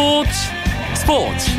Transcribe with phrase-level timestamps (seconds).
[0.00, 0.30] 스포츠.
[0.94, 1.50] 스포츠.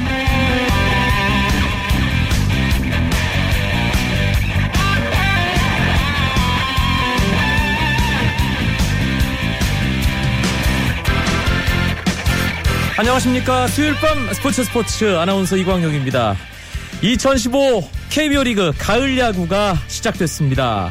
[12.97, 13.67] 안녕하십니까.
[13.67, 16.35] 수요일 밤 스포츠 스포츠 아나운서 이광용입니다.
[17.03, 20.89] 2015 KBO 리그 가을 야구가 시작됐습니다.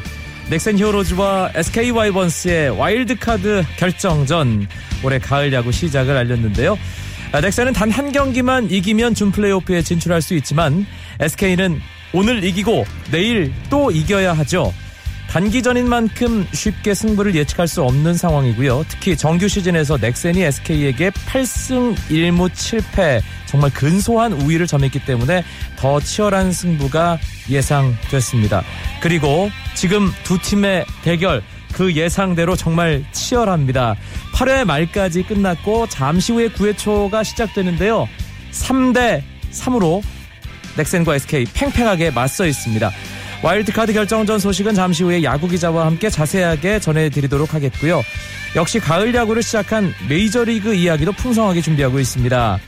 [0.51, 4.69] 넥센 히어로즈와 SK 와이번스의 와일드카드 결정전
[5.03, 6.79] 올해 가을 야구 시작을 알렸는데요.
[7.33, 10.87] 아, 넥센은 단 한 경기만 이기면 준 플레이오프에 진출할 수 있지만
[11.21, 11.81] SK는
[12.13, 14.73] 오늘 이기고 내일 또 이겨야 하죠.
[15.29, 18.85] 단기전인 만큼 쉽게 승부를 예측할 수 없는 상황이고요.
[18.89, 25.45] 특히 정규 시즌에서 넥센이 SK에게 8승 1무 7패 정말 근소한 우위를 점했기 때문에
[25.77, 28.65] 더 치열한 승부가 예상됐습니다.
[29.01, 31.43] 그리고 지금 두 팀의 대결
[31.73, 33.95] 그 예상대로 정말 치열합니다.
[34.41, 38.09] 8회 말까지 끝났고 잠시 후에 9회 초가 시작되는데요.
[38.53, 40.03] 3대 3으로
[40.79, 42.91] 넥센과 SK 팽팽하게 맞서 있습니다.
[43.43, 48.03] 와일드카드 결정전 소식은 잠시 후에 야구 기자와 함께 자세하게 전해드리도록 하겠고요.
[48.57, 52.59] 역시 가을 야구를 시작한 메이저리그 이야기도 풍성하게 준비하고 있습니다.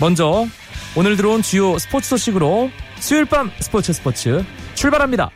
[0.00, 0.46] 먼저
[0.94, 4.44] 오늘 들어온 주요 스포츠 소식으로 수요일 밤 스포츠 스포츠
[4.74, 5.30] 출발합니다.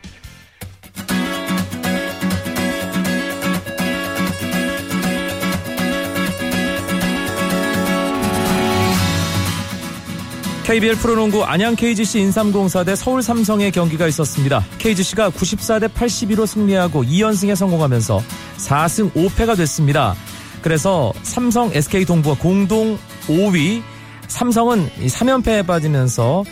[10.66, 14.66] KBL 프로농구 안양 KGC 인삼공사 대 서울 삼성의 경기가 있었습니다.
[14.78, 18.20] KGC가 94대 82로 승리하고 2연승에 성공하면서
[18.56, 20.16] 4승 5패가 됐습니다.
[20.62, 23.80] 그래서 삼성 SK 동부가 공동 5위,
[24.26, 26.42] 삼성은 3연패에 빠지면서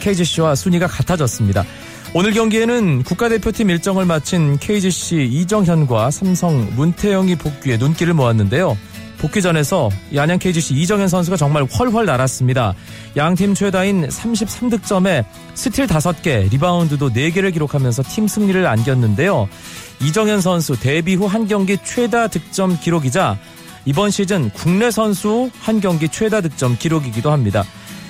[0.00, 1.64] KGC와 순위가 같아졌습니다.
[2.12, 8.76] 오늘 경기에는 국가대표팀 일정을 마친 KGC 이정현과 삼성 문태영이 복귀해 눈길을 모았는데요.
[9.18, 12.74] 복귀전에서 안양 KGC 이정현 선수가 정말 훨훨 날았습니다.
[13.16, 19.48] 양팀 최다인 33득점에 스틸 5개, 리바운드도 4개를 기록하면서 팀 승리를 안겼는데요.
[20.02, 23.38] 이정현 선수 데뷔 후 한 경기 최다 득점 기록이자
[23.86, 27.64] 이번 시즌 국내 선수 한 경기 최다 득점 기록이기도 합니다.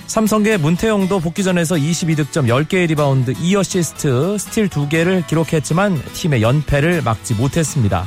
[0.07, 8.07] 삼성의 문태영도 복귀전에서 22득점 10개의 리바운드 2어시스트 스틸 2개를 기록했지만 팀의 연패를 막지 못했습니다.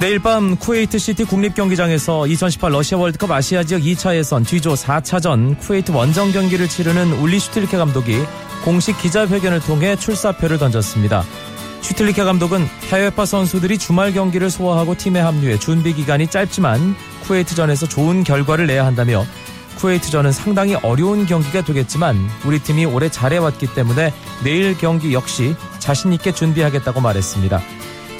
[0.00, 5.90] 내일 밤 쿠웨이트 시티 국립경기장에서 2018 러시아 월드컵 아시아 지역 2차 예선 G조 4차전 쿠웨이트
[5.90, 8.22] 원정 경기를 치르는 울리 슈틸리케 감독이
[8.64, 11.24] 공식 기자회견을 통해 출사표를 던졌습니다.
[11.80, 16.94] 슈틸리케 감독은 해외파 선수들이 주말 경기를 소화하고 팀에 합류해 준비 기간이 짧지만
[17.24, 19.26] 쿠웨이트전에서 좋은 결과를 내야 한다며
[19.78, 24.14] 쿠웨이트전은 상당히 어려운 경기가 되겠지만 우리 팀이 올해 잘해왔기 때문에
[24.44, 27.60] 내일 경기 역시 자신있게 준비하겠다고 말했습니다.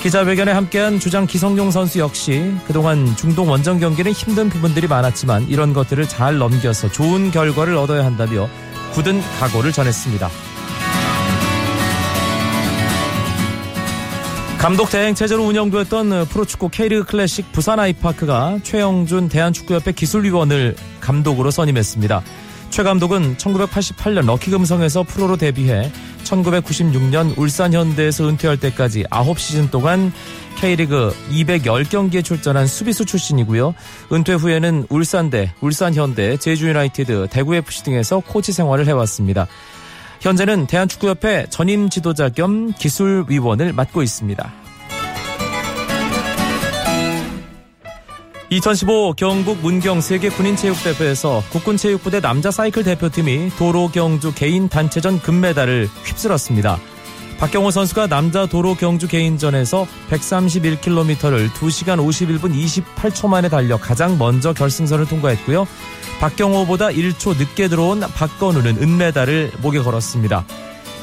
[0.01, 6.09] 기자회견에 함께한 주장 기성용 선수 역시 그동안 중동 원정 경기는 힘든 부분들이 많았지만 이런 것들을
[6.09, 8.49] 잘 넘겨서 좋은 결과를 얻어야 한다며
[8.93, 10.31] 굳은 각오를 전했습니다.
[14.59, 22.23] 감독 대행 체제로 운영되었던 프로축구 K리그 클래식 부산 아이파크가 최영준 대한축구협회 기술위원을 감독으로 선임했습니다.
[22.71, 25.91] 최 감독은 1988년 럭키 금성에서 프로로 데뷔해
[26.29, 30.13] 1996년 울산 현대에서 은퇴할 때까지 9시즌 동안
[30.57, 33.75] K리그 210경기에 출전한 수비수 출신이고요.
[34.13, 39.47] 은퇴 후에는 울산대, 울산현대, 제주유나이티드, 대구FC 등에서 코치 생활을 해왔습니다.
[40.21, 44.68] 현재는 대한축구협회 전임 지도자 겸 기술위원을 맡고 있습니다.
[48.51, 56.79] 2015 경북 문경 세계 군인체육대회에서 국군체육부대 남자 사이클 대표팀이 도로 경주 개인 단체전 금메달을 휩쓸었습니다.
[57.39, 65.07] 박경호 선수가 남자 도로 경주 개인전에서 131km를 2시간 51분 28초 만에 달려 가장 먼저 결승선을
[65.07, 65.67] 통과했고요.
[66.19, 70.47] 박경호보다 1초 늦게 들어온 박건우는 은메달을 목에 걸었습니다.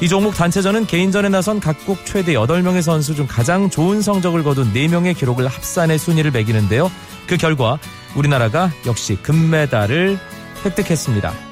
[0.02, 5.16] 이 종목 단체전은 개인전에 나선 각국 최대 8명의 선수 중 가장 좋은 성적을 거둔 4명의
[5.16, 6.90] 기록을 합산해 순위를 매기는데요.
[7.26, 7.78] 그 결과
[8.14, 10.18] 우리나라가 역시 금메달을
[10.66, 11.45] 획득했습니다.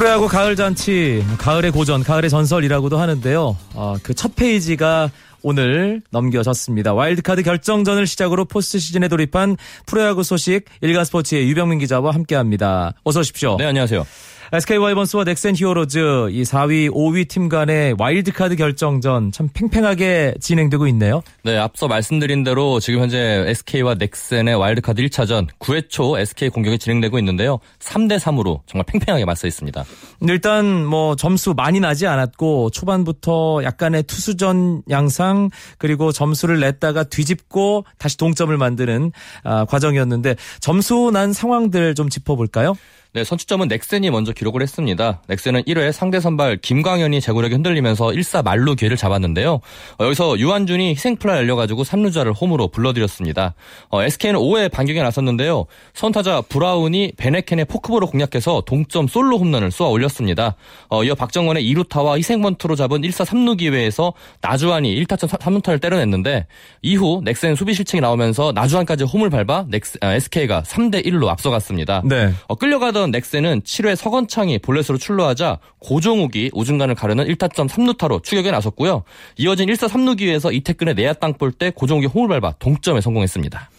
[0.00, 3.54] 프로야구 가을 잔치, 가을의 고전, 가을의 전설이라고도 하는데요.
[3.74, 5.10] 어, 그 첫 페이지가
[5.42, 6.94] 오늘 넘겨졌습니다.
[6.94, 12.94] 와일드카드 결정전을 시작으로 포스트 시즌에 돌입한 프로야구 소식 일간스포츠의 유병민 기자와 함께합니다.
[13.04, 13.58] 어서 오십시오.
[13.58, 14.06] 네, 안녕하세요.
[14.52, 21.22] SK 와이번스와 넥센 히어로즈 이 4위, 5위 팀 간의 와일드카드 결정전 참 팽팽하게 진행되고 있네요.
[21.44, 27.16] 네, 앞서 말씀드린 대로 지금 현재 SK와 넥센의 와일드카드 1차전 9회 초 SK 공격이 진행되고
[27.20, 27.60] 있는데요.
[27.78, 29.84] 3대 3으로 정말 팽팽하게 맞서 있습니다.
[30.28, 35.48] 일단 뭐 점수 많이 나지 않았고 초반부터 약간의 투수전 양상
[35.78, 39.12] 그리고 점수를 냈다가 뒤집고 다시 동점을 만드는
[39.44, 42.74] 아, 과정이었는데 점수 난 상황들 좀 짚어볼까요?
[43.12, 45.20] 네, 선취점은 넥센이 먼저 기록을 했습니다.
[45.26, 49.54] 넥센은 1회 상대 선발 김광현이 제구력이 흔들리면서 1사 말루 기회를 잡았는데요.
[49.98, 53.54] 어, 여기서 유한준이 희생플라이 열려가지고 3루자를 홈으로 불러들였습니다.
[53.88, 55.66] 어, SK는 5회 반격에 나섰는데요.
[55.92, 60.54] 선타자 브라운이 밴헤켄의 포크볼을 공략해서 동점 솔로 홈런을 쏘아 올렸습니다.
[60.88, 66.46] 어, 이어 박정권의 2루타와 희생번트로 잡은 1사 3루 기회에서 나주환이 1타점 3루타를 때려냈는데
[66.82, 72.02] 이후 넥센 수비 실책이 나오면서 나주환까지 홈을 밟아 넥스, 아, SK가 3대 1로 앞서갔습니다.
[72.04, 72.32] 네.
[72.46, 79.04] 어, 끌려가던 앞서던 넥센은 7회 서건창이 볼넷으로 출루하자 고종욱이 우중간을 가르는 1타점 3루타로 추격에 나섰고요.
[79.38, 83.70] 이어진 1사 3루기에서 이택근의 내야 땅볼 때 고종욱이 홈을 밟아 동점에 성공했습니다.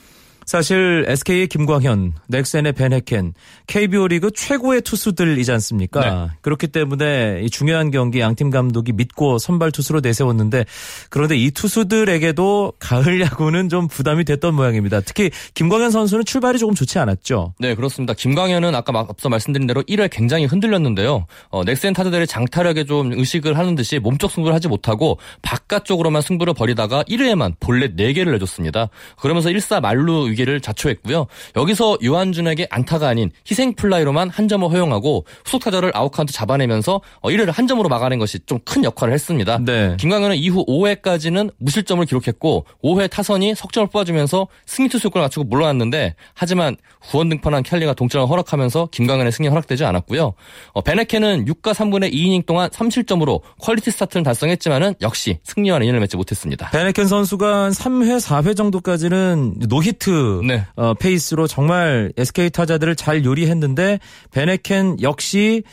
[0.45, 3.33] 사실 SK의 김광현, 넥센의 벤해켄,
[3.67, 5.99] KBO 리그 최고의 투수들이지 않습니까?
[6.01, 6.31] 네.
[6.41, 10.65] 그렇기 때문에 이 중요한 경기 양팀 감독이 믿고 선발 투수로 내세웠는데
[11.09, 14.99] 그런데 이 투수들에게도 가을 야구는 좀 부담이 됐던 모양입니다.
[15.01, 17.53] 특히 김광현 선수는 출발이 조금 좋지 않았죠.
[17.59, 18.13] 네, 그렇습니다.
[18.13, 21.27] 김광현은 아까 앞서 말씀드린 대로 1회 굉장히 흔들렸는데요.
[21.49, 27.03] 어, 넥센 타자들의 장타력에 좀 의식을 하는 듯이 몸쪽 승부를 하지 못하고 바깥쪽으로만 승부를 벌이다가
[27.03, 28.89] 1회에만 볼넷 4개를 내줬습니다.
[29.17, 31.27] 그러면서 1사 만루 위기 를 자초했고요.
[31.55, 37.51] 여기서 유한준에게 안타가 아닌 희생 플라이로만 한 점을 허용하고 후속 타자를 아웃카운트 잡아내면서 1회를 어,
[37.51, 39.59] 한 점으로 막아낸 것이 좀 큰 역할을 했습니다.
[39.59, 39.97] 네.
[39.99, 46.77] 김광현은 이후 5회까지는 무실점을 기록했고 5회 타선이 석점을 뽑아주면서 승리 투수 요건을 갖추고 물러났는데 하지만
[47.01, 50.33] 구원 등판한 켈리가 동점을 허락하면서 김광현의 승리 허락되지 않았고요.
[50.73, 56.69] 어, 밴헤켄은 6과 3분의 2이닝 동안 3실점으로 퀄리티 스타트를 달성했지만은 역시 승리와는 인연을 맺지 못했습니다.
[56.69, 60.09] 밴헤켄 선수가 3회, 4회 정도까지는 노히트
[60.45, 60.65] 네.
[60.75, 63.99] 어, 페이스로 정말 SK 타자들을 잘 요리했는데
[64.31, 65.63] 밴헤켄 역시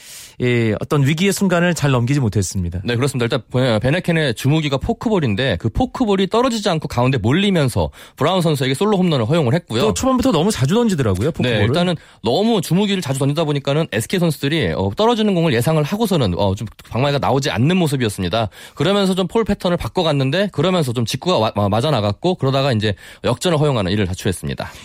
[0.40, 2.80] 예, 어떤 위기의 순간을 잘 넘기지 못했습니다.
[2.84, 3.24] 네, 그렇습니다.
[3.24, 9.54] 일단 밴헤켄의 주무기가 포크볼인데 그 포크볼이 떨어지지 않고 가운데 몰리면서 브라운 선수에게 솔로 홈런을 허용을
[9.54, 9.80] 했고요.
[9.80, 11.30] 또 초반부터 너무 자주 던지더라고요.
[11.32, 11.58] 포크볼을.
[11.58, 16.54] 네, 일단은 너무 주무기를 자주 던지다 보니까는 SK 선수들이 어, 떨어지는 공을 예상을 하고서는 어,
[16.54, 18.48] 좀 방망이가 나오지 않는 모습이었습니다.
[18.74, 24.06] 그러면서 좀 폴 패턴을 바꿔갔는데 그러면서 좀 직구가 맞아 나갔고 그러다가 이제 역전을 허용하는 일을
[24.06, 24.37] 자초했습니다.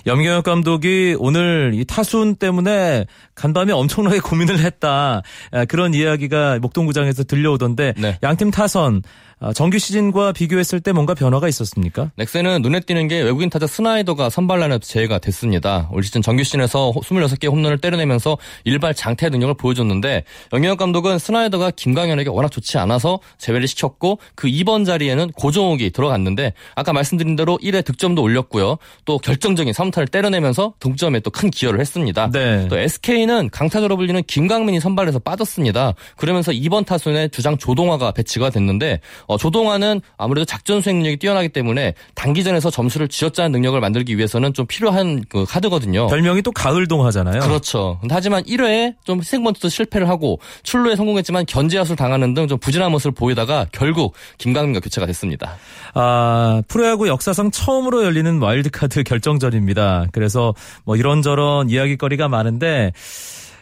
[0.05, 3.05] 염경엽 감독이 오늘 이 타순 때문에
[3.35, 5.21] 간밤에 엄청나게 고민을 했다.
[5.51, 8.17] 아, 그런 이야기가 목동구장에서 들려오던데 네.
[8.23, 9.01] 양팀 타선
[9.32, 12.11] 아, 정규 시즌과 비교했을 때 뭔가 변화가 있었습니까?
[12.15, 15.89] 넥센은 눈에 띄는 게 외국인 타자 스나이더가 선발 라인업 제외가 됐습니다.
[15.91, 20.23] 올 시즌 정규 시즌에서 26개 홈런을 때려내면서 일발 장타 능력을 보여줬는데
[20.53, 26.93] 염경엽 감독은 스나이더가 김광현에게 워낙 좋지 않아서 제외를 시켰고 그 2번 자리에는 고종욱이 들어갔는데 아까
[26.93, 28.77] 말씀드린 대로 1회 득점도 올렸고요.
[29.03, 32.29] 또 결정적인 3루타를 때려내면서 동점에 또 큰 기여를 했습니다.
[32.31, 32.67] 네.
[32.69, 35.95] 또 SK는 강타자로 불리는 김강민이 선발에서 빠졌습니다.
[36.15, 38.99] 그러면서 2번 타순에 주장 조동화가 배치가 됐는데
[39.33, 44.65] 어, 조동화는 아무래도 작전 수행 능력이 뛰어나기 때문에 단기전에서 점수를 쥐어짜는 능력을 만들기 위해서는 좀
[44.67, 46.07] 필요한 그 카드거든요.
[46.07, 47.39] 별명이 또 가을동화잖아요.
[47.41, 47.99] 그렇죠.
[48.09, 53.67] 하지만 1회에 좀 희생번트도 실패를 하고 출루에 성공했지만 견제아웃을 당하는 등 좀 부진한 모습을 보이다가
[53.71, 55.55] 결국 김강민과 교체가 됐습니다.
[55.93, 60.07] 아, 프로야구 역사상 처음으로 열리는 와일드카드 결정전입니다.
[60.11, 62.91] 그래서 뭐 이런저런 이야기거리가 많은데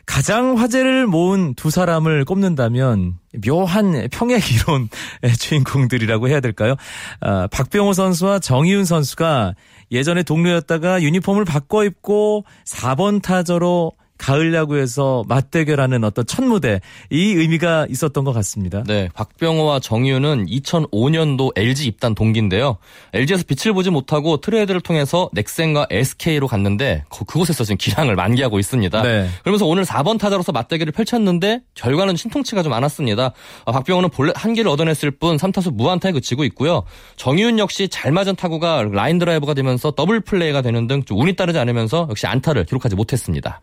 [0.05, 4.89] 가장 화제를 모은 두 사람을 꼽는다면 묘한 평행 이론의
[5.39, 6.75] 주인공들이라고 해야 될까요?
[7.20, 9.55] 아, 박병호 선수와 정희윤 선수가
[9.91, 17.88] 예전에 동료였다가 유니폼을 바꿔 입고 4번 타자로 가을 야구에서 맞대결하는 어떤 첫 무대 이 의미가
[17.90, 18.84] 있었던 것 같습니다.
[18.84, 22.78] 네, 박병호와 정의윤은 2005년도 LG 입단 동기인데요.
[23.13, 29.01] LG에서 빛을 보지 못하고 트레이드를 통해서 넥센과 SK로 갔는데 그곳에서 지금 기량을 만개하고 있습니다.
[29.01, 29.28] 네.
[29.42, 33.34] 그러면서 오늘 4번 타자로서 맞대결을 펼쳤는데 결과는 신통치가 좀 않았습니다.
[33.66, 36.84] 아, 박병호는 볼넷 한 개를 얻어냈을 뿐 3타수 무안타에 그치고 있고요.
[37.15, 42.06] 정의윤 역시 잘 맞은 타구가 라인 드라이브가 되면서 더블 플레이가 되는 등 운이 따르지 않으면서
[42.10, 43.62] 역시 안타를 기록하지 못했습니다.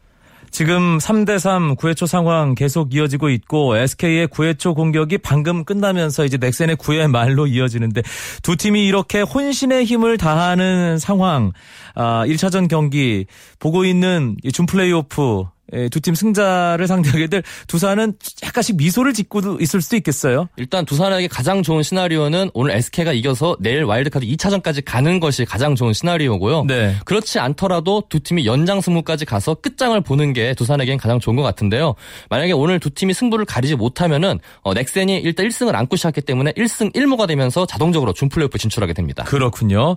[0.50, 7.11] 지금 3대3 9회초 상황 계속 이어지고 있고 SK의 9회초 공격이 방금 끝나면서 이제 넥센의 9회
[7.11, 8.02] 말로 이어지는데
[8.43, 11.52] 두 팀이 이렇게 혼신의 힘을 다하는 상황
[11.95, 13.26] 아 1차전 경기
[13.59, 15.45] 보고 있는 준 플레이오프
[15.91, 20.49] 두 팀 승자를 상대하게 될 두산은 약간씩 미소를 짓고 있을 수도 있겠어요.
[20.57, 25.93] 일단 두산에게 가장 좋은 시나리오는 오늘 SK가 이겨서 내일 와일드카드 2차전까지 가는 것이 가장 좋은
[25.93, 26.65] 시나리오고요.
[26.65, 26.95] 네.
[27.05, 31.95] 그렇지 않더라도 두 팀이 연장 승부까지 가서 끝장을 보는 게 두산에겐 가장 좋은 것 같은데요.
[32.31, 36.95] 만약에 오늘 두 팀이 승부를 가리지 못하면은 어, 넥센이 일단 1승을 안고 시작했기 때문에 1승
[36.95, 39.25] 1무가 되면서 자동적으로 준 플레이오프 진출하게 됩니다.
[39.25, 39.97] 그렇군요.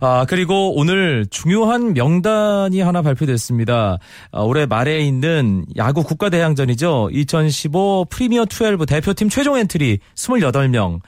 [0.00, 3.98] 아 그리고 오늘 중요한 명단이 하나 발표됐습니다.
[4.32, 7.10] 아, 올해 말에 있는 야구 국가대항전이죠.
[7.12, 11.00] 2015 프리미어 12 대표팀 최종 엔트리 28명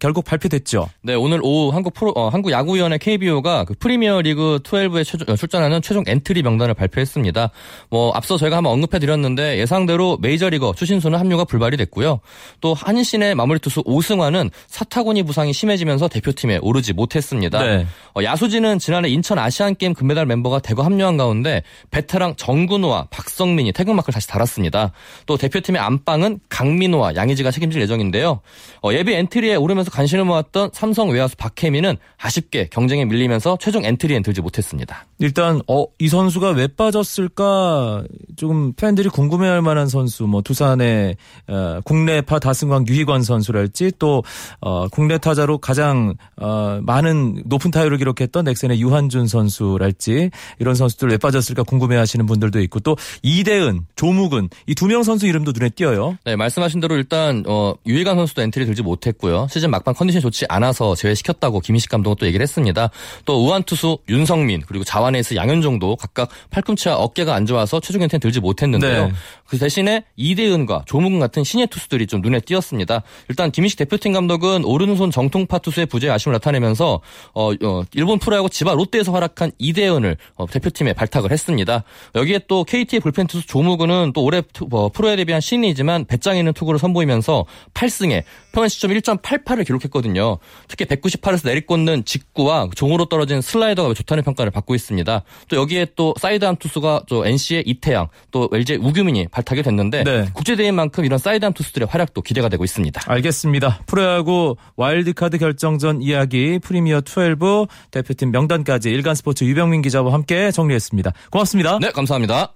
[0.00, 0.88] 결국 발표됐죠.
[1.02, 5.36] 네, 오늘 오후 한국 프로, 어, 한국 야구위원회 KBO가 그 프리미어 리그 12에 최 어,
[5.36, 7.50] 출전하는 최종 엔트리 명단을 발표했습니다.
[7.90, 12.20] 뭐 앞서 저희가 한번 언급해 드렸는데 예상대로 메이저리거 추신수는 합류가 불발이 됐고요.
[12.60, 17.62] 또 한신의 마무리 투수 오승환은 사타구니 부상이 심해지면서 대표팀에 오르지 못했습니다.
[17.62, 17.86] 네.
[18.16, 24.14] 어, 야수진은 지난해 인천 아시안 게임 금메달 멤버가 대거 합류한 가운데 베테랑 정근우와 박석민이 태극마크를
[24.14, 24.92] 다시 달았습니다.
[25.26, 28.40] 또 대표팀의 안방은 강민호와 양의지가 책임질 예정인데요.
[28.82, 34.22] 어, 예비 엔트리에 오르면 하면서 관심을 모았던 삼성 외야수 박해민은 아쉽게 경쟁에 밀리면서 최종 엔트리엔
[34.22, 35.04] 들지 못했습니다.
[35.18, 38.04] 일단 어, 이 선수가 왜 빠졌을까
[38.36, 41.16] 조금 팬들이 궁금해할 만한 선수 뭐 두산의
[41.48, 44.22] 어, 국내파 다승광 유희관 선수랄지 또
[44.60, 51.16] 어, 국내 타자로 가장 어, 많은 높은 타율을 기록했던 넥센의 유한준 선수랄지 이런 선수들 왜
[51.18, 56.18] 빠졌을까 궁금해하시는 분들도 있고 또 이대은, 조무근 이 두 명 선수 이름도 눈에 띄어요.
[56.24, 59.46] 네 말씀하신 대로 일단 어, 유희관 선수도 엔트리 들지 못했고요.
[59.50, 62.90] 시즌 막판 컨디션이 좋지 않아서 제외시켰다고 김인식 감독은 또 얘기를 했습니다.
[63.24, 68.20] 또 우완 투수 윤석민 그리고 좌완 에이스 양현종도 각각 팔꿈치와 어깨가 안 좋아서 최종 엔트리
[68.20, 69.06] 들지 못했는데요.
[69.06, 69.12] 네.
[69.46, 73.02] 그 대신에 이대은과 조무근 같은 신예 투수들이 좀 눈에 띄었습니다.
[73.28, 77.00] 일단 김인식 대표팀 감독은 오른손 정통파 투수의 부재에 아쉬움을 나타내면서
[77.34, 81.84] 어, 어, 일본 프로야구 지바 롯데에서 활약한 이대은을 어, 대표팀에 발탁을 했습니다.
[82.14, 86.52] 여기에 또 KT의 불펜 투수 조무근은 또 올해 투, 어, 프로에 데뷔한 신인이지만 배짱 있는
[86.52, 90.38] 투구를 선보이면서 8승에 평균 자책점 1.88을 기록했거든요.
[90.68, 95.22] 특히 198에서 내리꽂는 직구와 종으로 떨어진 슬라이더가 좋다는 평가를 받고 있습니다.
[95.48, 100.26] 또 여기에 또 사이드암 투수가 또 NC의 이태양, 또 LG 우규민이 발탁이 됐는데 네.
[100.32, 103.02] 국제 대회인 만큼 이런 사이드암 투수들의 활약도 기대가 되고 있습니다.
[103.06, 103.80] 알겠습니다.
[103.86, 111.12] 프로야구 와일드카드 결정전 이야기 프리미어 12 대표팀 명단까지 일간 스포츠 유병민 기자와 함께 정리했습니다.
[111.30, 111.78] 고맙습니다.
[111.80, 112.52] 네, 감사합니다.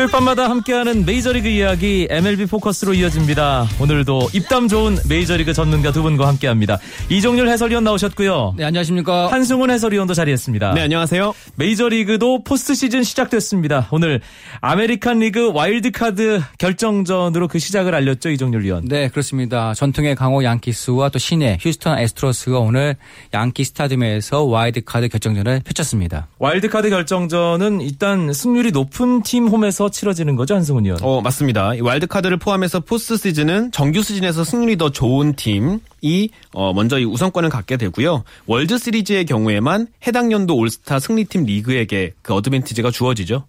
[0.00, 3.66] 수요일 밤마다 함께하는 메이저리그 이야기 MLB 포커스로 이어집니다.
[3.82, 6.78] 오늘도 입담 좋은 메이저리그 전문가 두 분과 함께합니다.
[7.10, 8.54] 이종률 해설위원 나오셨고요.
[8.56, 9.30] 네, 안녕하십니까.
[9.30, 10.72] 한승훈 해설위원도 자리했습니다.
[10.72, 11.34] 네, 안녕하세요.
[11.56, 13.88] 메이저리그도 포스트 시즌 시작됐습니다.
[13.90, 14.22] 오늘
[14.62, 18.86] 아메리칸 리그 와일드카드 결정전으로 그 시작을 알렸죠, 이종률 위원.
[18.86, 19.74] 네, 그렇습니다.
[19.74, 22.96] 전통의 강호 양키스와 또 신예 휴스턴 애스트로스가 오늘
[23.34, 26.28] 양키 스타디움에서 와일드카드 결정전을 펼쳤습니다.
[26.38, 30.98] 와일드카드 결정전은 일단 승률이 높은 팀 홈에서 치러지는 거죠, 한승훈 위원?
[31.02, 31.72] 어, 맞습니다.
[31.80, 37.76] 와일드카드를 포함해서 포스트 시즌은 정규 시즌에서 승률이 더 좋은 팀이 어, 먼저 이 우선권을 갖게
[37.76, 38.24] 되고요.
[38.46, 43.44] 월드 시리즈의 경우에만 해당 연도 올스타 승리팀 리그에게 그 어드밴티지가 주어지죠.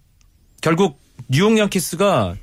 [0.61, 2.35] 결국 뉴욕 양키스가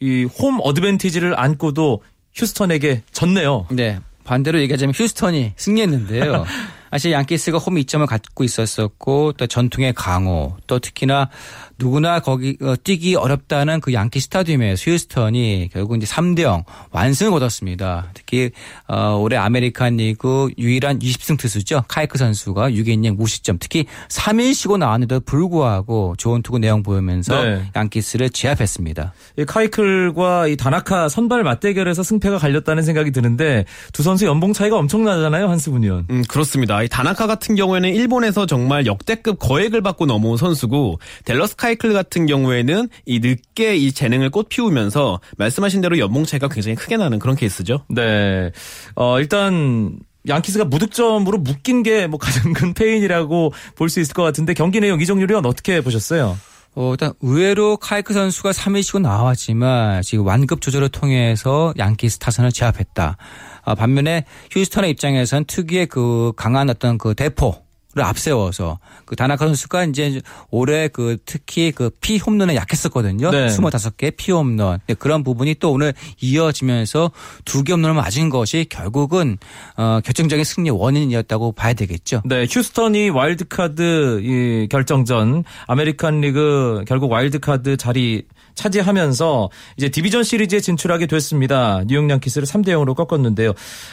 [0.00, 2.02] 이 홈 어드밴티지를 안고도
[2.34, 3.66] 휴스턴에게 졌네요.
[3.70, 3.98] 네.
[4.24, 6.44] 반대로 얘기하자면 휴스턴이 승리했는데요.
[6.90, 11.28] 사실 양키스가 홈 이점을 갖고 있었었고 또 전통의 강호 또 특히나
[11.78, 18.10] 누구나 거기 어, 뛰기 어렵다는 그 양키 스타디움에서 휴스턴이 결국 이제 3대 0 완승을 거뒀습니다.
[18.14, 18.50] 특히
[18.88, 21.84] 어, 올해 아메리칸 리그 유일한 20승 투수죠.
[21.88, 27.62] 카이클 선수가 6이닝 무실점 특히 3일 쉬고 나왔는데도 불구하고 좋은 투구 내용 보이면서 네.
[27.74, 29.12] 양키스를 제압했습니다.
[29.38, 35.48] 이 카이클과 이 다나카 선발 맞대결에서 승패가 갈렸다는 생각이 드는데 두 선수 연봉 차이가 엄청나잖아요.
[35.48, 36.06] 한승훈 위원.
[36.10, 36.82] 음, 그렇습니다.
[36.82, 42.88] 이 다나카 같은 경우에는 일본에서 정말 역대급 거액을 받고 넘어온 선수고 델러스 카이클 같은 경우에는
[43.06, 47.84] 이 늦게 이 재능을 꽃 피우면서 말씀하신 대로 연봉 차이가 굉장히 크게 나는 그런 케이스죠.
[47.88, 48.52] 네.
[48.94, 54.54] 어, 일단 양키스가 무득점으로 묶인 게 뭐 가장 큰 페인이라고 볼 수 있을 것 같은데
[54.54, 56.38] 경기 내용 이정률이 어떻게 보셨어요?
[56.76, 63.16] 어, 일단 의외로 카이크 선수가 3위 쉬고 나왔지만 지금 완급 조절을 통해서 양키스 타선을 제압했다.
[63.64, 67.65] 아, 반면에 휴스턴의 입장에서는 특유의 그 강한 어떤 그 대포
[68.04, 73.30] 앞세워서 그 다나카 선수가 이제 올해 그 특히 그 피 홈런에 약했었거든요.
[73.30, 73.46] 네.
[73.48, 74.78] 25개 피 홈런.
[74.86, 77.10] 네, 그런 부분이 또 오늘 이어지면서
[77.44, 79.38] 두 개 홈런을 맞은 것이 결국은
[79.76, 82.22] 어, 결정적인 승리 원인이었다고 봐야 되겠죠.
[82.24, 88.22] 네, 휴스턴이 와일드카드 이 결정전 아메리칸 리그 결국 와일드카드 자리
[88.56, 91.82] 차지하면서 이제 디비전 시리즈에 진출하게 됐습니다.
[91.86, 93.52] 뉴욕 양키스를 3대 0으로 꺾었는데요.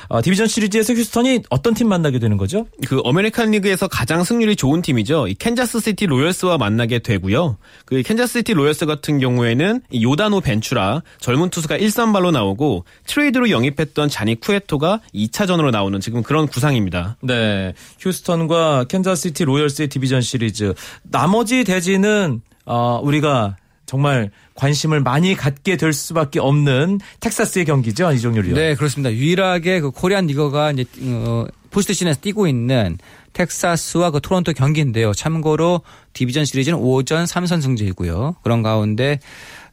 [0.10, 2.66] 아, 디비전 시리즈에서 휴스턴이 어떤 팀 만나게 되는 거죠?
[2.88, 5.28] 그 어메리칸 리그에서 가장 승률이 좋은 팀이죠.
[5.28, 7.58] 이 캔자스 시티 로열스와 만나게 되고요.
[7.86, 14.10] 그 캔자스 시티 로열스 같은 경우에는 이 요다노 벤추라 젊은 투수가 1선발로 나오고 트레이드로 영입했던
[14.10, 17.18] 자니 쿠에토가 2차전으로 나오는 지금 그런 구상입니다.
[17.22, 20.74] 네, 휴스턴과 캔자스 시티 로열스의 디비전 시리즈.
[21.04, 23.58] 나머지 대진은 어, 우리가
[23.94, 28.56] 정말 관심을 많이 갖게 될 수밖에 없는 텍사스의 경기죠, 이종률 위원.
[28.56, 29.14] 네, 그렇습니다.
[29.14, 32.98] 유일하게 그 코리안 리거가 이제 어, 포스트 시즌에서 뛰고 있는
[33.34, 35.14] 텍사스와 그 토론토 경기인데요.
[35.14, 35.82] 참고로
[36.14, 38.38] 디비전 시리즈는 5전 3선 승제이고요.
[38.42, 39.20] 그런 가운데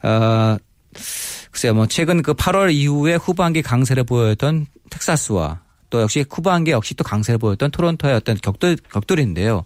[0.03, 0.55] 어
[1.49, 5.61] 글쎄요, 뭐 최근 그 8월 이후에 후반기 강세를 보였던 텍사스와
[5.91, 9.63] 또 역시 후반기 역시 또 강세를 보였던 토론토의 어떤 격돌 격돌인데요.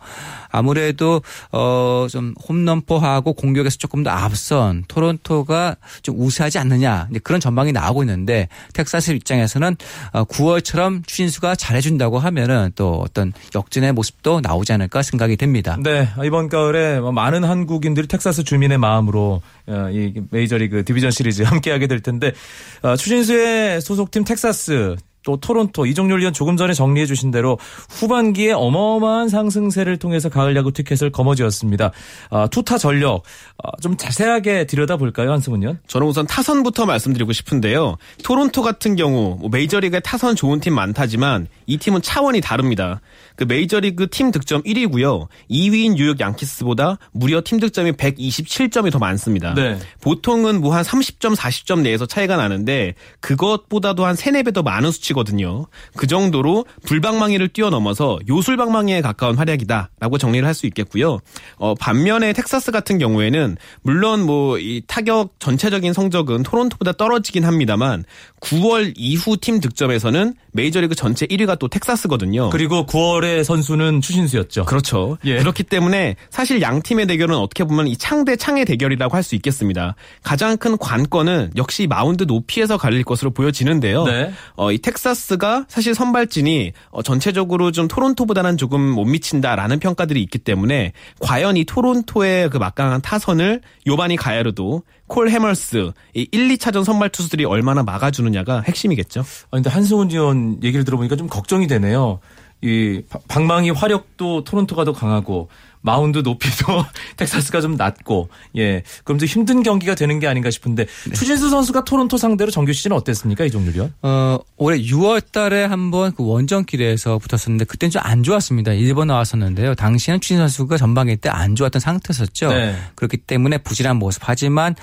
[0.51, 8.49] 아무래도 어좀 홈런포하고 공격에서 조금 더 앞선 토론토가 좀 우세하지 않느냐 그런 전망이 나오고 있는데
[8.73, 9.77] 텍사스 입장에서는
[10.11, 15.77] 어 9월처럼 추신수가 잘해준다고 하면은 또 어떤 역전의 모습도 나오지 않을까 생각이 됩니다.
[15.81, 21.87] 네, 이번 가을에 뭐 많은 한국인들이 텍사스 주민의 마음으로 어, 이 메이저리그 디비전 시리즈 함께하게
[21.87, 22.33] 될 텐데
[22.81, 27.57] 어, 추신수의 소속팀 텍사스 또 토론토 이종률 위원 조금 전에 정리해 주신 대로
[27.89, 31.91] 후반기에 어마어마한 상승세를 통해서 가을 야구 티켓을 거머쥐었습니다.
[32.29, 33.23] 아, 투타 전력
[33.63, 35.79] 아, 좀 자세하게 들여다볼까요, 한승훈 위원?
[35.87, 37.97] 저는 우선 타선부터 말씀드리고 싶은데요.
[38.23, 43.01] 토론토 같은 경우 뭐 메이저리그에 타선 좋은 팀 많다지만 이 팀은 차원이 다릅니다.
[43.35, 45.27] 그 메이저리그 팀 득점 1위고요.
[45.49, 49.53] 2위인 뉴욕 양키스보다 무려 팀 득점이 127점이 더 많습니다.
[49.55, 49.79] 네.
[50.01, 55.13] 보통은 뭐 한 30점, 40점 내에서 차이가 나는데 그것보다도 한 3, 4배 더 많은 수치
[55.15, 55.65] 거든요.
[55.95, 61.19] 그 정도로 불방망이를 뛰어넘어서 요술방망이에 가까운 활약이다라고 정리를 할 수 있겠고요.
[61.57, 68.03] 어, 반면에 텍사스 같은 경우에는 물론 뭐 이 타격 전체적인 성적은 토론토보다 떨어지긴 합니다만
[68.41, 72.49] 9월 이후 팀 득점에서는 메이저리그 전체 1위가 또 텍사스거든요.
[72.49, 74.65] 그리고 9월의 선수는 추신수였죠.
[74.65, 75.17] 그렇죠.
[75.25, 75.37] 예.
[75.37, 79.95] 그렇기 때문에 사실 양 팀의 대결은 어떻게 보면 이 창대 창의 대결이라고 할 수 있겠습니다.
[80.23, 84.03] 가장 큰 관건은 역시 마운드 높이에서 갈릴 것으로 보여지는데요.
[84.05, 84.31] 네.
[84.55, 85.04] 어, 이 텍사스
[85.37, 91.63] 가 사실 선발진이 어, 전체적으로 좀 토론토보다는 조금 못 미친다라는 평가들이 있기 때문에 과연 이
[91.65, 98.61] 토론토의 그 막강한 타선을 요바니 가야르도 콜 해멀스 이 1, 2차전 선발 투수들이 얼마나 막아주느냐가
[98.61, 99.19] 핵심이겠죠.
[99.21, 102.19] 아, 근데 한승훈 위원 얘기를 들어보니까 좀 걱정이 되네요.
[102.61, 105.49] 이 바- 방망이 화력도 토론토가 더 강하고
[105.85, 106.65] 마운드 높이도
[107.17, 112.17] 텍사스가 좀 낮고 예 그럼 좀 힘든 경기가 되는 게 아닌가 싶은데 추진수 선수가 토론토
[112.17, 113.91] 상대로 정규 시즌 어땠습니까 이종률이요?
[114.01, 118.71] 어, 올해 6월 달에 한번 그 원정길에서 붙었었는데 그때는 좀 안 좋았습니다.
[118.71, 119.73] 1번 나왔었는데요.
[119.75, 122.49] 당시에는 추진 선수가 전방일 때안 좋았던 상태였었죠.
[122.49, 122.75] 네.
[122.95, 124.21] 그렇기 때문에 부진한 모습.
[124.25, 124.75] 하지만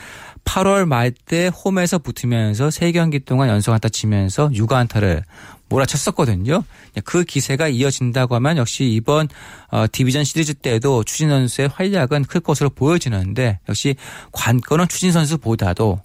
[0.44, 5.22] 8월 말 때 홈에서 붙으면서 3경기 동안 연속 안타 치면서 6안타를
[5.72, 6.64] 몰아쳤었거든요.
[7.04, 9.28] 그 기세가 이어진다고 하면 역시 이번
[9.70, 13.96] 어, 디비전 시리즈 때도 추진 선수의 활약은 클 것으로 보여지는데 역시
[14.32, 16.00] 관건은 추진 선수보다도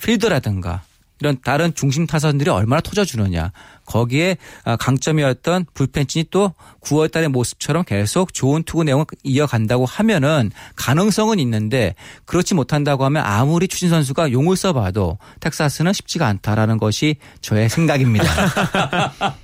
[0.00, 0.82] 필더라든가
[1.20, 3.52] 이런 다른 중심 타선들이 얼마나 터져주느냐.
[3.90, 11.38] 거기에 아, 강점이었던 불펜진이 또 9월 달의 모습처럼 계속 좋은 투구 내용을 이어간다고 하면은 가능성은
[11.40, 18.24] 있는데 그렇지 못한다고 하면 아무리 추진 선수가 용을 써봐도 텍사스는 쉽지가 않다라는 것이 저의 생각입니다.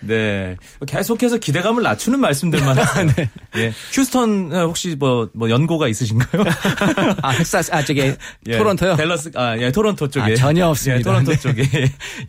[0.00, 0.56] 네
[0.86, 3.06] 계속해서 기대감을 낮추는 말씀들만 하세요.
[3.56, 6.42] 예 휴스턴 어, 혹시 뭐 뭐 연고가 있으신가요?
[7.22, 8.00] 아, 텍사스, 아, 저기,
[8.46, 8.96] 예, 토론토요?
[8.96, 10.98] 댈러스 아 예 토론토 쪽에 아, 전혀 없습니다.
[10.98, 11.38] 예, 토론토 네.
[11.38, 11.62] 쪽에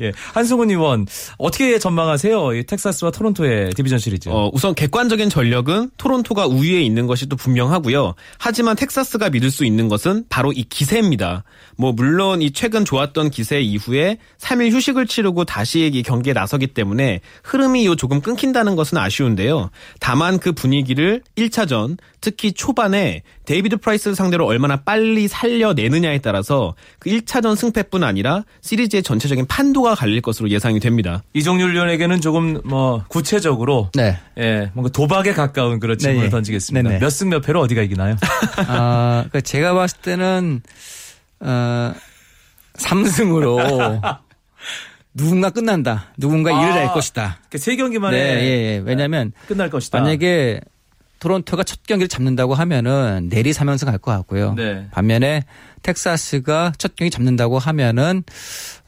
[0.01, 1.05] 예 한승훈 의원
[1.37, 2.53] 어떻게 전망하세요?
[2.53, 4.29] 이 텍사스와 토론토의 디비전 시리즈.
[4.29, 8.15] 어, 우선 객관적인 전력은 토론토가 우위에 있는 것이 또 분명하고요.
[8.37, 11.43] 하지만 텍사스가 믿을 수 있는 것은 바로 이 기세입니다.
[11.77, 17.19] 뭐 물론 이 최근 좋았던 기세 이후에 3일 휴식을 치르고 다시 이 경기에 나서기 때문에
[17.43, 19.69] 흐름이 요 조금 끊긴다는 것은 아쉬운데요.
[19.99, 27.55] 다만 그 분위기를 1차전 특히 초반에 데이비드 프라이스를 상대로 얼마나 빨리 살려내느냐에 따라서 그 1차전
[27.55, 31.23] 승패뿐 아니라 시리즈의 전체적인 판도가 갈릴 것으로 예상이 됩니다.
[31.33, 34.17] 이종률 위원에게는 조금 뭐 구체적으로 네.
[34.37, 36.89] 예, 뭔가 도박에 가까운 그런 질문을 네, 던지겠습니다.
[36.89, 36.99] 네네.
[37.01, 38.15] 몇승 몇 패로 어디가 이기나요?
[38.67, 40.61] 아, 그러니까 제가 봤을 때는,
[41.39, 41.93] 어,
[42.73, 44.01] 3승으로
[45.13, 46.05] 누군가 끝난다.
[46.17, 46.75] 누군가 일을 아.
[46.75, 47.39] 낼 것이다.
[47.55, 48.81] 세 경기만에 네, 예, 예.
[48.83, 49.99] 왜냐면 끝날 것이다.
[49.99, 50.61] 만약에
[51.19, 54.53] 토론토가 첫 경기를 잡는다고 하면은 내리 3연승 갈것 같고요.
[54.53, 54.87] 네.
[54.91, 55.43] 반면에
[55.81, 58.23] 텍사스가 첫 경기 잡는다고 하면은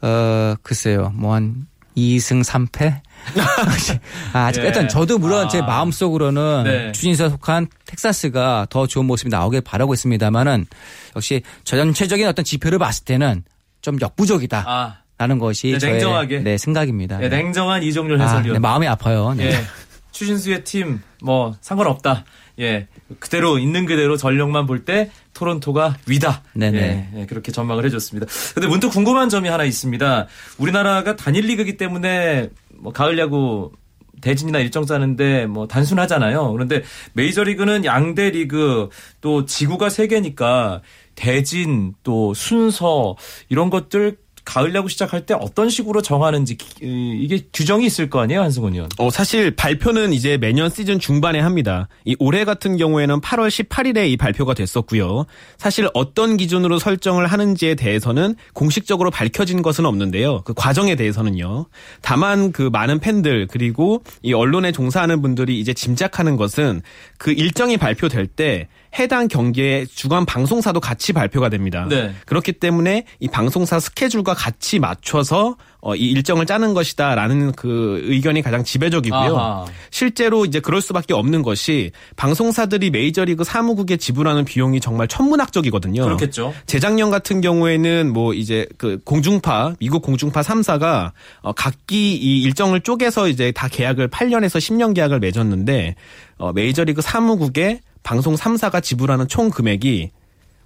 [0.00, 1.12] 어 글쎄요.
[1.14, 3.00] 뭐 한 2승 3패?
[4.32, 4.66] 아, 아직 예.
[4.66, 5.48] 일단 저도 물론 아.
[5.48, 6.92] 제 마음속으로는 네.
[6.92, 10.66] 추진수에 속한 텍사스가 더 좋은 모습이 나오길 바라고 있습니다만은
[11.14, 13.44] 역시 전체적인 어떤 지표를 봤을 때는
[13.80, 14.64] 좀 역부족이다.
[14.66, 16.38] 아, 라는 것이 네, 냉정하게.
[16.40, 17.22] 네, 생각입니다.
[17.22, 17.36] 예, 네.
[17.36, 18.54] 냉정한 이종률 아, 해설위원.
[18.54, 19.34] 네, 마음이 아파요.
[19.36, 19.52] 네.
[19.52, 19.60] 예.
[20.12, 22.24] 추신수의 팀 뭐 상관없다.
[22.62, 22.88] 예.
[23.18, 26.42] 그대로 있는 그대로 전력만 볼 때 토론토가 위다.
[26.54, 27.10] 네네.
[27.14, 28.26] 예, 예, 그렇게 전망을 해줬습니다.
[28.54, 30.26] 근데 문득 궁금한 점이 하나 있습니다.
[30.58, 33.72] 우리나라가 단일 리그이기 때문에 뭐 가을 야구
[34.20, 36.52] 대진이나 일정 짜는데 뭐 단순하잖아요.
[36.52, 36.82] 그런데
[37.14, 38.88] 메이저리그는 양대 리그
[39.20, 40.80] 또 지구가 세 개니까
[41.14, 43.16] 대진 또 순서
[43.48, 48.74] 이런 것들 가을 야구 시작할 때 어떤 식으로 정하는지 이게 규정이 있을 거 아니에요, 한승훈
[48.74, 48.88] 의원?
[48.98, 51.88] 어, 사실 발표는 이제 매년 시즌 중반에 합니다.
[52.04, 55.26] 이 올해 같은 경우에는 8월 18일에 이 발표가 됐었고요.
[55.58, 60.42] 사실 어떤 기준으로 설정을 하는지에 대해서는 공식적으로 밝혀진 것은 없는데요.
[60.44, 61.66] 그 과정에 대해서는요.
[62.00, 66.82] 다만 그 많은 팬들 그리고 이 언론에 종사하는 분들이 이제 짐작하는 것은
[67.18, 71.86] 그 일정이 발표될 때 해당 경기의 주간 방송사도 같이 발표가 됩니다.
[71.88, 72.14] 네.
[72.26, 78.62] 그렇기 때문에 이 방송사 스케줄과 같이 맞춰서 어, 이 일정을 짜는 것이다라는 그 의견이 가장
[78.62, 79.36] 지배적이고요.
[79.36, 79.66] 아하.
[79.90, 86.04] 실제로 이제 그럴 수밖에 없는 것이 방송사들이 메이저리그 사무국에 지불하는 비용이 정말 천문학적이거든요.
[86.04, 86.54] 그렇겠죠.
[86.66, 93.26] 재작년 같은 경우에는 뭐 이제 그 공중파 미국 공중파 3사가 어 각기 이 일정을 쪼개서
[93.26, 95.96] 이제 다 계약을 8년에서 10년 계약을 맺었는데
[96.38, 100.10] 어 메이저리그 사무국에 방송 3사가 지불하는 총 금액이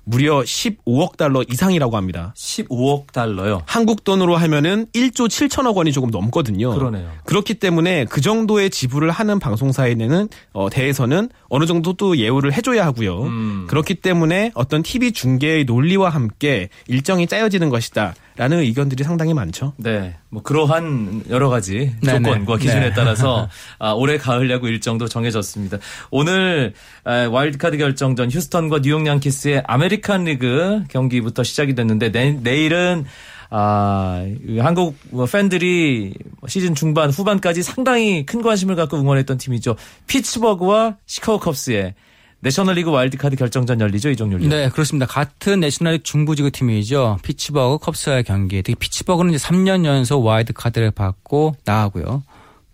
[0.09, 2.33] 무려 15억 달러 이상이라고 합니다.
[2.37, 3.63] 15억 달러요.
[3.67, 6.73] 한국 돈으로 하면은 1조 7천억 원이 조금 넘거든요.
[6.73, 7.11] 그러네요.
[7.25, 13.23] 그렇기 때문에 그 정도의 지불을 하는 방송사에는 어, 대해서는 어느 정도 또 예우를 해줘야 하고요.
[13.25, 13.67] 음.
[13.69, 19.73] 그렇기 때문에 어떤 TV 중계의 논리와 함께 일정이 짜여지는 것이다 라는 의견들이 상당히 많죠.
[19.79, 22.23] 네, 뭐 그러한 여러 가지 네네.
[22.23, 22.93] 조건과 기준에 네.
[22.95, 25.79] 따라서 아, 올해 가을 야구 일정도 정해졌습니다.
[26.11, 33.07] 오늘 아, 와일드카드 결정전 휴스턴과 뉴욕 양키스의 아메리칸 리그 경기부터 시작이 됐는데 내, 내일은
[33.49, 34.97] 아, 이 한국
[35.33, 36.15] 팬들이
[36.47, 39.77] 시즌 중반 후반까지 상당히 큰 관심을 갖고 응원했던 팀이죠.
[40.09, 41.95] 피츠버그와 시카고 컵스의
[42.41, 44.49] 내셔널리그 와일드카드 결정전 열리죠, 이종률.
[44.49, 45.07] 네, 그렇습니다.
[45.07, 47.19] 같은 내셔널 중부지구 팀이죠.
[47.23, 48.63] 피츠버그 컵스와의 경기.
[48.63, 52.23] 특히 피츠버그는 이제 3년 연속 와일드카드를 받고 나가고요.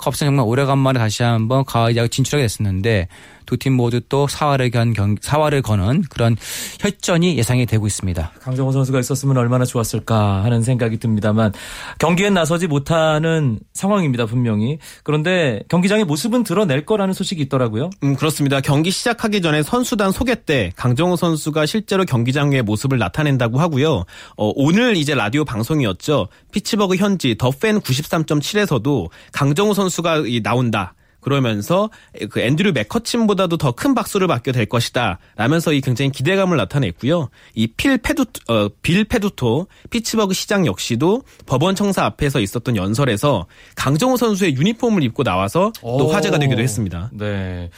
[0.03, 3.09] 컵스는 정말 오래간만에 다시 한번 가을 야구 진출하게 됐었는데
[3.47, 6.37] 두 팀 모두 또 사활을 견 경, 사활을 거는 그런
[6.81, 8.33] 혈전이 예상이 되고 있습니다.
[8.41, 11.53] 강정호 선수가 있었으면 얼마나 좋았을까 하는 생각이 듭니다만
[11.99, 17.91] 경기엔 나서지 못하는 상황입니다 분명히 그런데 경기장의 모습은 드러낼 거라는 소식이 있더라고요.
[18.03, 18.61] 음, 그렇습니다.
[18.61, 24.05] 경기 시작하기 전에 선수단 소개 때 강정호 선수가 실제로 경기장의 모습을 나타낸다고 하고요.
[24.37, 26.29] 어, 오늘 이제 라디오 방송이었죠.
[26.53, 30.95] 피츠버그 현지 더 팬 93.7에서도 강정호 선수 가이 나온다.
[31.21, 31.89] 그러면서
[32.31, 35.19] 그 앤드류 맥커친보다도 더 큰 박수를 받게 될 것이다.
[35.37, 37.29] 라면서 이 굉장히 기대감을 나타냈고요.
[37.55, 44.17] 이 필 페두 어, 빌 페두토 피츠버그 시장 역시도 법원 청사 앞에서 있었던 연설에서 강정호
[44.17, 46.13] 선수의 유니폼을 입고 나와서 또 오.
[46.13, 47.11] 화제가 되기도 했습니다.
[47.13, 47.71] 네.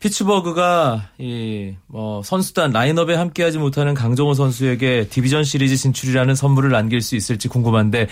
[0.00, 7.16] 피츠버그가 이 뭐 선수단 라인업에 함께하지 못하는 강정호 선수에게 디비전 시리즈 진출이라는 선물을 안길 수
[7.16, 8.06] 있을지 궁금한데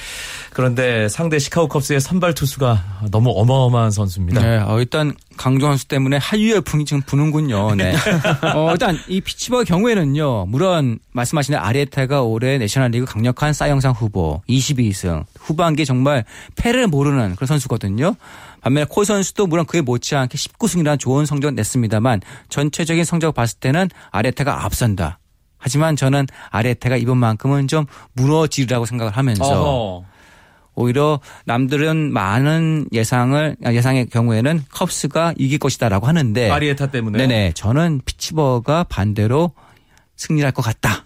[0.53, 4.42] 그런데 상대 시카고 컵스의 선발 투수가 너무 어마어마한 선수입니다.
[4.42, 7.77] 네, 어, 일단 강정 선수 때문에 한류 열풍이 지금 부는군요.
[7.77, 7.94] 네.
[8.55, 10.46] 어, 일단 이 피츠버그 경우에는요.
[10.46, 16.24] 물론 말씀하신 아리에타가 올해 내셔널리그 강력한 싸영상 후보 22승 후반기에 정말
[16.57, 18.16] 패를 모르는 그런 선수거든요.
[18.61, 24.64] 반면에 코 선수도 물론 그에 못지않게 19승이라는 좋은 성적 냈습니다만 전체적인 성적 봤을 때는 아리에타가
[24.64, 25.18] 앞선다.
[25.59, 30.05] 하지만 저는 아리에타가 이번만큼은 좀 무너지리라고 생각을 하면서 어허.
[30.75, 38.01] 오히려 남들은 많은 예상을 아, 예상의 경우에는 컵스가 이길 것이다라고 하는데 아리에타 때문에 네네 저는
[38.05, 39.51] 피츠버가 반대로
[40.16, 41.05] 승리할 것 같다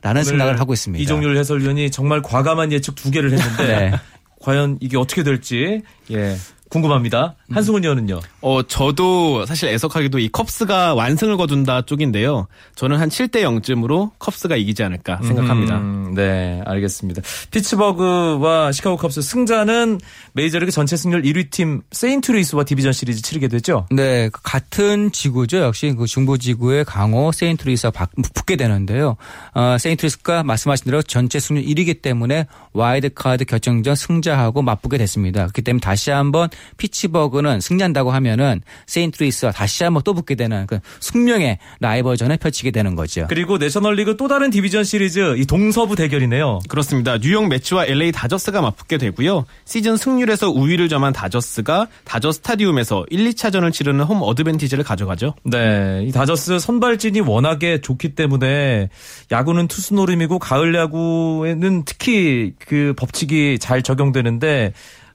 [0.00, 1.02] 라는 생각을 하고 있습니다.
[1.02, 3.92] 이종률 해설위원이 정말 과감한 예측 두 개를 했는데 네.
[4.40, 6.36] 과연 이게 어떻게 될지 예
[6.70, 7.34] 궁금합니다.
[7.50, 8.20] 한승훈 의원은요.
[8.42, 12.46] 어, 저도 사실 애석하게도 이 컵스가 완승을 거둔다 쪽인데요.
[12.76, 15.78] 저는 한 7대 0쯤으로 컵스가 이기지 않을까 생각합니다.
[15.78, 17.22] 음, 네, 알겠습니다.
[17.50, 20.00] 피츠버그와 시카고 컵스 승자는
[20.32, 23.86] 메이저리그 전체 승률 1위 팀 세인트루이스와 디비전 시리즈 치르게 되죠.
[23.90, 25.58] 네, 그 같은 지구죠.
[25.58, 29.16] 역시 그 중부 지구의 강호 세인트루이스와 바- 붙게 되는데요.
[29.54, 35.40] 어, 세인트루이스가 말씀하신 대로 전체 승률 1위이기 때문에 와일드카드 결정전 승자하고 맞붙게 됐습니다.
[35.46, 41.58] 그렇기 때문에 다시 한번 피츠버그는 승리한다고 하면은 세인트루이스와 다시 한번 또 붙게 되는 그 숙명의
[41.80, 43.26] 라이벌전을 펼치게 되는 거죠.
[43.28, 46.60] 그리고 내셔널리그 또 다른 디비전 시리즈 이 동서부 대결이네요.
[46.68, 47.18] 그렇습니다.
[47.18, 49.44] 뉴욕 메츠와 LA 다저스가 맞붙게 되고요.
[49.64, 55.34] 시즌 승률에서 우위를 점한 다저스가 다저 스타디움에서 1, 2차전을 치르는 홈 어드밴티지를 가져가죠.
[55.44, 58.88] 네, 이 다저스 선발진이 워낙에 좋기 때문에
[59.30, 64.72] 야구는 투수 놀음이고 가을 야구에는 특히 그 법칙이 잘 적용되는데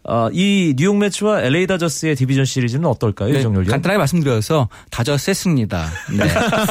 [0.08, 5.88] 어, 이 뉴욕 매치와 LA 다저스의 디비전 시리즈는 어떨까요, 네, 이정렬 간단하게 말씀드려서 다저스의 승리다.
[6.15, 6.24] 네.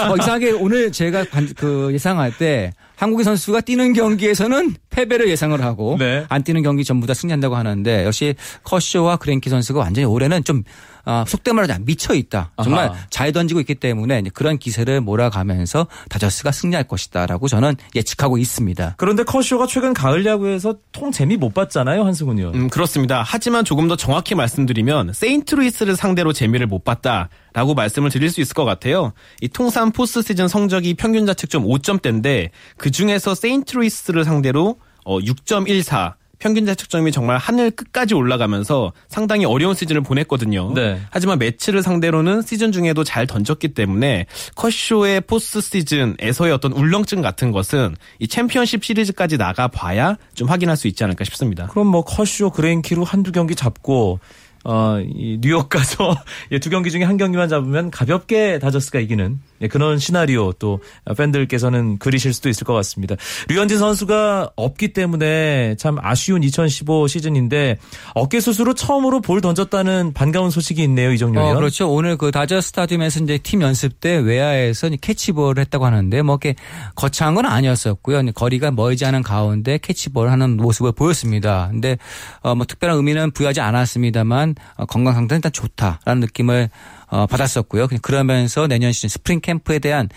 [0.08, 5.96] 어, 이상하게 오늘 제가 관- 그 예상할 때 한국의 선수가 뛰는 경기에서는 패배를 예상을 하고
[5.98, 6.24] 네.
[6.28, 10.62] 안 뛰는 경기 전부 다 승리한다고 하는데 역시 커쇼와 그랭키 선수가 완전히 올해는 좀
[11.06, 12.52] 아, 속된 말로 미쳐 있다.
[12.62, 12.96] 정말 아하.
[13.10, 18.94] 잘 던지고 있기 때문에 그런 기세를 몰아가면서 다저스가 승리할 것이다라고 저는 예측하고 있습니다.
[18.96, 22.54] 그런데 커쇼가 최근 가을 야구에서 통 재미 못 봤잖아요, 한승훈 위원.
[22.54, 23.22] 음, 그렇습니다.
[23.24, 28.52] 하지만 조금 더 정확히 말씀드리면 세인트루이스를 상대로 재미를 못 봤다 라고 말씀을 드릴 수 있을
[28.52, 29.12] 것 같아요.
[29.40, 36.14] 이 통산 포스트 시즌 성적이 평균 자책 점 5점대인데 그 중에서 세인트루이스를 상대로 어, 6.14
[36.38, 40.72] 평균 자책점이 정말 하늘 끝까지 올라가면서 상당히 어려운 시즌을 보냈거든요.
[40.74, 41.00] 네.
[41.08, 44.26] 하지만 메츠를 상대로는 시즌 중에도 잘 던졌기 때문에
[44.56, 50.86] 커쇼의 포스트 시즌에서의 어떤 울렁증 같은 것은 이 챔피언십 시리즈까지 나가 봐야 좀 확인할 수
[50.86, 51.68] 있지 않을까 싶습니다.
[51.68, 54.20] 그럼 뭐 커쇼 그레인키로 한두 경기 잡고
[54.64, 56.16] 어, 이 뉴욕 가서
[56.50, 60.80] 예, 두 경기 중에 한 경기만 잡으면 가볍게 다저스가 이기는 예, 그런 시나리오 또
[61.16, 63.14] 팬들께서는 그리실 수도 있을 것 같습니다.
[63.48, 67.76] 류현진 선수가 없기 때문에 참 아쉬운 2015 시즌인데
[68.14, 71.54] 어깨 수술로 처음으로 볼 던졌다는 반가운 소식이 있네요, 이정렬 어.
[71.54, 71.90] 그렇죠.
[71.90, 76.54] 오늘 그 다저 스타디움에서 이제 팀 연습 때 외야에서 캐치볼을 했다고 하는데 뭐 이렇게
[76.94, 78.32] 거창한 건 아니었었고요.
[78.34, 81.68] 거리가 멀지 않은 가운데 캐치볼 하는 모습을 보였습니다.
[81.70, 81.98] 근데
[82.40, 86.68] 어, 뭐 특별한 의미는 부여하지 않았습니다만 어, 건강 상태는 일단 좋다라는 느낌을
[87.08, 87.86] 어, 받았었고요.
[88.02, 90.08] 그러면서 내년 시즌 스프링 캠프에 대한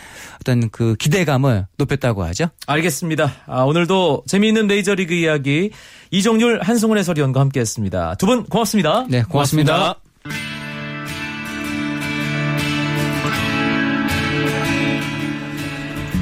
[0.42, 2.46] 어떤 그 기대감을 높였다고 하죠.
[2.66, 3.32] 알겠습니다.
[3.46, 5.72] 아, 오늘도 재미있는 메이저리그 이야기
[6.12, 8.16] 이정률 한승훈 해설위원과 함께했습니다.
[8.16, 9.06] 두 분 고맙습니다.
[9.10, 9.96] 네, 고맙습니다.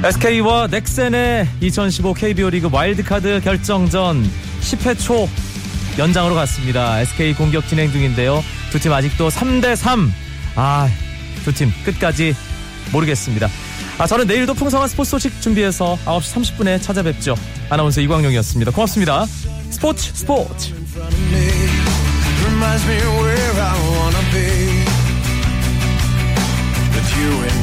[0.04, 4.22] SK와 넥센의 2015 KBO 리그 와일드카드 결정전
[4.60, 5.28] 10회 초
[5.98, 7.00] 연장으로 갔습니다.
[7.00, 8.42] SK 공격 진행 중인데요.
[8.70, 10.12] 두 팀 아직도 3대 3.
[10.56, 10.88] 아,
[11.44, 12.34] 두 팀 끝까지
[12.92, 13.48] 모르겠습니다.
[13.98, 17.34] 아, 저는 내일도 풍성한 스포츠 소식 준비해서 9시 30분에 찾아뵙죠.
[17.70, 18.70] 아나운서 이광용이었습니다.
[18.72, 19.24] 고맙습니다.
[19.70, 20.74] 스포츠 스포츠.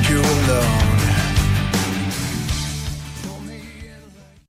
[0.10, 0.83] you alone